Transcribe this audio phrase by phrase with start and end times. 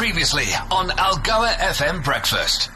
[0.00, 2.70] Previously on Algoa FM Breakfast.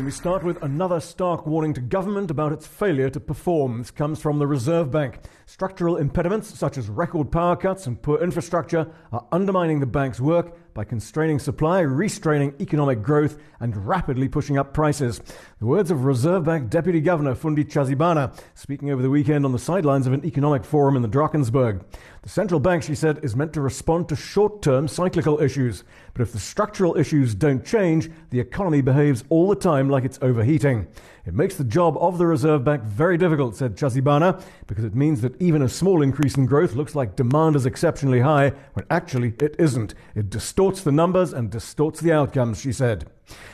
[0.00, 3.78] We start with another stark warning to government about its failure to perform.
[3.78, 5.18] This comes from the Reserve Bank.
[5.46, 10.56] Structural impediments such as record power cuts and poor infrastructure are undermining the bank's work
[10.74, 15.20] by constraining supply, restraining economic growth, and rapidly pushing up prices.
[15.58, 19.58] The words of Reserve Bank Deputy Governor Fundi Tshazibana, speaking over the weekend on the
[19.58, 21.82] sidelines of an economic forum in the Drakensberg.
[22.22, 25.84] The central bank, she said, is meant to respond to short term cyclical issues.
[26.12, 30.18] But if the structural issues don't change, the economy behaves all the time like it's
[30.20, 30.86] overheating.
[31.26, 35.20] It makes the job of the Reserve Bank very difficult, said Tshazibana, because it means
[35.20, 39.34] that even a small increase in growth looks like demand is exceptionally high, when actually
[39.40, 39.94] it isn't.
[40.14, 43.06] It distorts the numbers and distorts the outcomes, she said.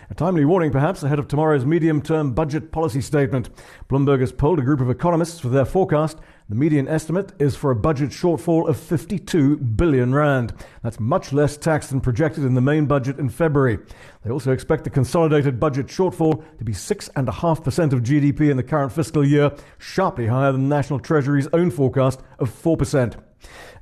[0.09, 3.51] A timely warning, perhaps, ahead of tomorrow's medium term budget policy statement.
[3.89, 6.19] Bloomberg has polled a group of economists for their forecast.
[6.49, 10.55] The median estimate is for a budget shortfall of 52 billion rand.
[10.83, 13.79] That's much less tax than projected in the main budget in February.
[14.23, 18.93] They also expect the consolidated budget shortfall to be 6.5% of GDP in the current
[18.93, 23.17] fiscal year, sharply higher than the National Treasury's own forecast of 4%.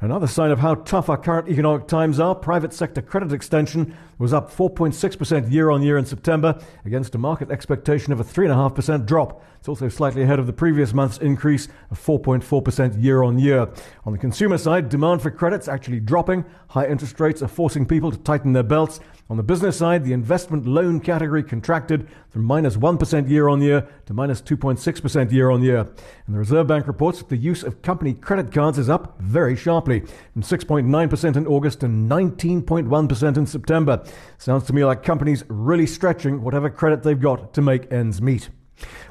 [0.00, 4.32] Another sign of how tough our current economic times are, private sector credit extension was
[4.32, 9.42] up 4.6% year on year in September against a market expectation of a 3.5% drop.
[9.58, 13.68] It's also slightly ahead of the previous month's increase of 4.4% year on year.
[14.04, 16.44] On the consumer side, demand for credits actually dropping.
[16.68, 19.00] High interest rates are forcing people to tighten their belts.
[19.30, 23.88] On the business side, the investment loan category contracted from minus 1 year on year
[24.04, 25.78] to minus 2.6% year on year.
[26.26, 29.56] And the Reserve Bank reports that the use of company credit cards is up very
[29.56, 30.00] sharply
[30.34, 34.04] from 6.9% in August to 19.1% in September.
[34.36, 38.50] Sounds to me like companies really stretching whatever credit they've got to make ends meet.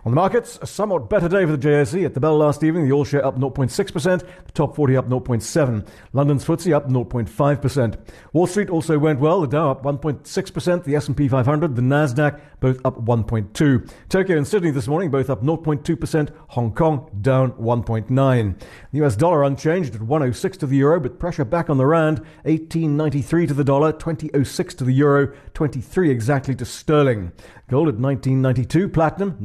[0.05, 2.05] On the markets, a somewhat better day for the JSE.
[2.05, 5.87] At the bell last evening, the all share up 0.6%, the top 40 up 0.7%.
[6.11, 7.97] London's FTSE up 0.5%.
[8.33, 9.39] Wall Street also went well.
[9.39, 13.89] The Dow up 1.6%, the S&P 500, the Nasdaq both up 1.2.
[14.09, 16.29] Tokyo and Sydney this morning both up 0.2%.
[16.49, 18.61] Hong Kong down 1.9.
[18.91, 22.22] The US dollar unchanged at 106 to the euro, but pressure back on the rand.
[22.45, 27.31] 18.93 to the dollar, 20.06 to the euro, 23 exactly to sterling.
[27.69, 29.38] Gold at 1992, platinum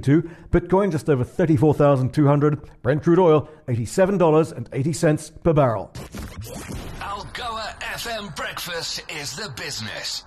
[0.00, 5.92] 932, Bitcoin just over 34,200, Brent crude oil $87.80 per barrel.
[7.00, 10.24] Algoa FM Breakfast is the business.